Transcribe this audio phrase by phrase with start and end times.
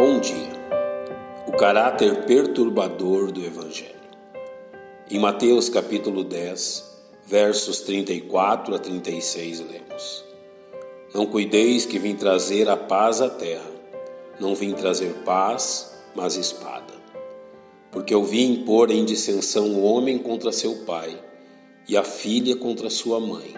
[0.00, 0.52] Bom dia.
[1.48, 3.98] O caráter perturbador do Evangelho.
[5.10, 6.84] Em Mateus capítulo 10,
[7.26, 10.24] versos 34 a 36, lemos:
[11.12, 13.68] Não cuideis que vim trazer a paz à terra.
[14.38, 16.94] Não vim trazer paz, mas espada.
[17.90, 21.20] Porque eu vim pôr em dissensão o homem contra seu pai,
[21.88, 23.52] e a filha contra sua mãe,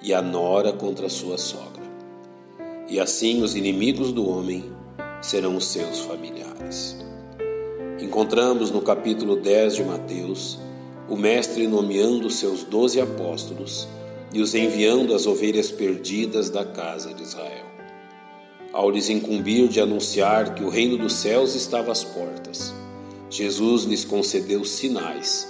[0.00, 1.82] e a nora contra sua sogra.
[2.88, 4.80] E assim os inimigos do homem
[5.22, 6.96] serão os seus familiares.
[8.00, 10.58] Encontramos no capítulo 10 de Mateus
[11.08, 13.86] o Mestre nomeando seus doze apóstolos
[14.32, 17.66] e os enviando às ovelhas perdidas da casa de Israel.
[18.72, 22.74] Ao lhes incumbir de anunciar que o reino dos céus estava às portas,
[23.30, 25.48] Jesus lhes concedeu sinais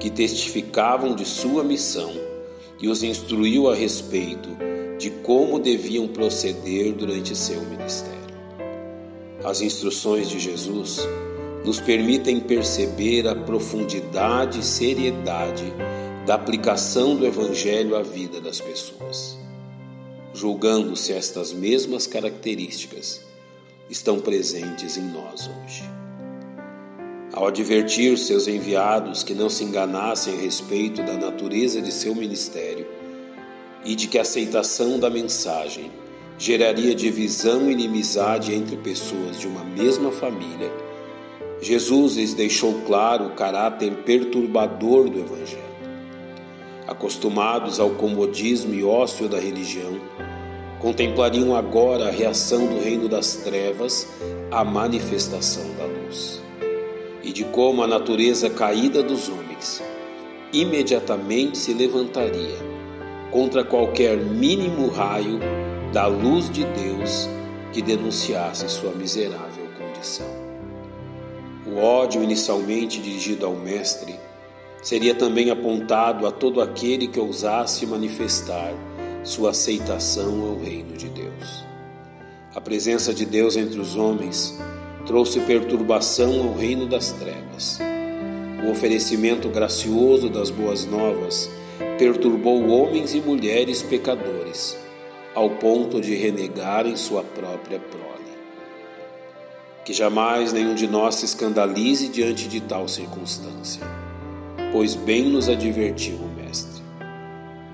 [0.00, 2.12] que testificavam de sua missão
[2.80, 4.48] e os instruiu a respeito
[4.98, 8.21] de como deviam proceder durante seu ministério.
[9.44, 11.00] As instruções de Jesus
[11.64, 15.64] nos permitem perceber a profundidade e seriedade
[16.24, 19.36] da aplicação do Evangelho à vida das pessoas,
[20.32, 23.20] julgando se estas mesmas características
[23.90, 25.82] estão presentes em nós hoje.
[27.32, 32.86] Ao advertir seus enviados que não se enganassem a respeito da natureza de seu ministério
[33.84, 35.90] e de que a aceitação da mensagem
[36.38, 40.70] geraria divisão e inimizade entre pessoas de uma mesma família,
[41.60, 45.62] Jesus lhes deixou claro o caráter perturbador do Evangelho.
[46.88, 50.00] Acostumados ao comodismo e ócio da religião,
[50.80, 54.08] contemplariam agora a reação do reino das trevas
[54.50, 56.42] à manifestação da luz,
[57.22, 59.80] e de como a natureza caída dos homens
[60.52, 62.58] imediatamente se levantaria
[63.30, 65.38] contra qualquer mínimo raio
[65.92, 67.28] da luz de Deus
[67.70, 70.26] que denunciasse sua miserável condição.
[71.66, 74.14] O ódio inicialmente dirigido ao Mestre
[74.82, 78.72] seria também apontado a todo aquele que ousasse manifestar
[79.22, 81.64] sua aceitação ao reino de Deus.
[82.54, 84.58] A presença de Deus entre os homens
[85.06, 87.78] trouxe perturbação ao reino das trevas.
[88.64, 91.50] O oferecimento gracioso das boas novas
[91.98, 94.81] perturbou homens e mulheres pecadores
[95.34, 98.02] ao ponto de renegarem sua própria prole.
[99.84, 103.82] Que jamais nenhum de nós se escandalize diante de tal circunstância,
[104.72, 106.82] pois bem nos advertiu o Mestre.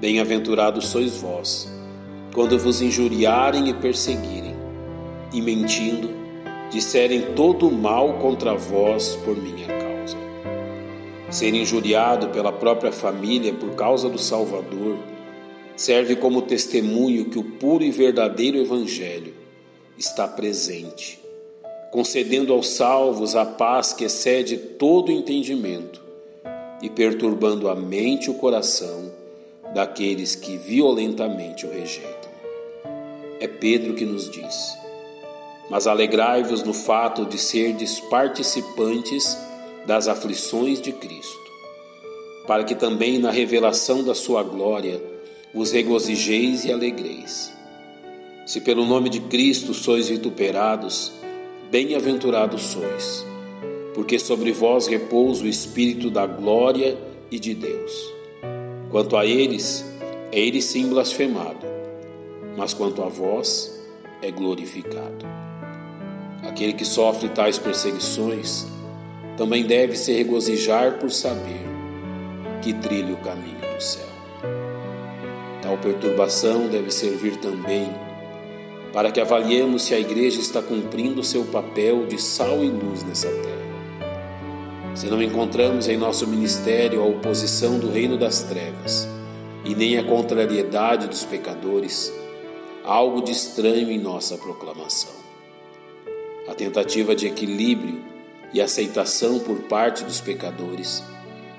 [0.00, 1.68] Bem-aventurados sois vós,
[2.32, 4.56] quando vos injuriarem e perseguirem,
[5.32, 6.08] e mentindo,
[6.70, 10.16] disserem todo o mal contra vós por minha causa.
[11.30, 14.96] Ser injuriado pela própria família por causa do Salvador
[15.78, 19.32] serve como testemunho que o puro e verdadeiro Evangelho
[19.96, 21.20] está presente,
[21.92, 26.02] concedendo aos salvos a paz que excede todo entendimento
[26.82, 29.12] e perturbando a mente e o coração
[29.72, 32.30] daqueles que violentamente o rejeitam.
[33.38, 34.76] É Pedro que nos diz:
[35.70, 39.38] Mas alegrai-vos no fato de serdes participantes
[39.86, 41.50] das aflições de Cristo,
[42.48, 45.17] para que também na revelação da sua glória
[45.52, 47.52] vos regozijeis e alegreis.
[48.44, 51.12] Se pelo nome de Cristo sois vituperados,
[51.70, 53.24] bem-aventurados sois,
[53.94, 56.96] porque sobre vós repousa o Espírito da glória
[57.30, 57.92] e de Deus.
[58.90, 59.84] Quanto a eles,
[60.32, 61.66] é ele sim blasfemado,
[62.56, 63.78] mas quanto a vós,
[64.22, 65.26] é glorificado.
[66.42, 68.66] Aquele que sofre tais perseguições
[69.36, 71.66] também deve se regozijar por saber
[72.62, 74.07] que trilha o caminho do céu.
[75.68, 77.94] Tal perturbação deve servir também
[78.90, 83.28] para que avaliemos se a Igreja está cumprindo seu papel de sal e luz nessa
[83.28, 84.94] terra.
[84.94, 89.06] Se não encontramos em nosso ministério a oposição do reino das trevas
[89.62, 92.10] e nem a contrariedade dos pecadores,
[92.82, 95.12] algo de estranho em nossa proclamação.
[96.48, 98.02] A tentativa de equilíbrio
[98.54, 101.04] e aceitação por parte dos pecadores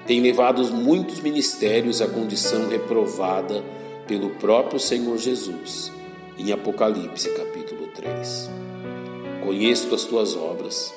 [0.08, 3.64] tem levado muitos ministérios à condição reprovada
[4.10, 5.92] pelo próprio Senhor Jesus
[6.36, 8.50] em Apocalipse capítulo 3.
[9.46, 10.92] Conheço as tuas obras,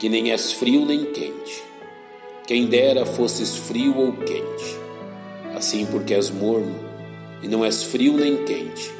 [0.00, 1.62] que nem és frio nem quente.
[2.46, 4.78] Quem dera fosses frio ou quente.
[5.54, 6.74] Assim, porque és morno
[7.42, 8.90] e não és frio nem quente,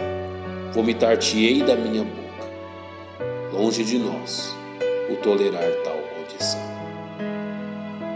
[0.75, 3.55] vomitar-te-ei da minha boca.
[3.55, 4.55] Longe de nós
[5.11, 6.61] o tolerar tal condição.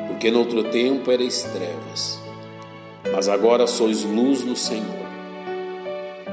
[0.07, 2.18] Porque noutro tempo erais trevas,
[3.13, 5.09] mas agora sois luz no Senhor.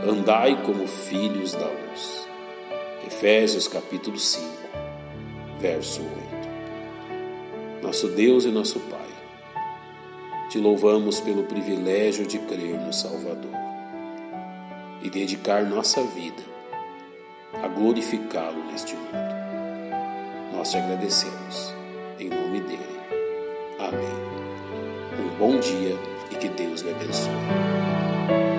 [0.07, 2.27] Andai como filhos da luz.
[3.07, 4.45] Efésios capítulo 5,
[5.55, 6.45] diverso muito.
[7.81, 8.99] Nosso Deus e nosso Pai,
[10.49, 13.51] te louvamos pelo privilégio de crer no Salvador
[15.01, 16.43] e dedicar nossa vida
[17.63, 19.35] a glorificá-lo neste mundo.
[20.53, 21.73] Nós te agradecemos,
[22.19, 22.99] em nome dele.
[23.79, 24.25] Amém.
[25.19, 28.54] Um bom dia e que Deus lhe abençoe.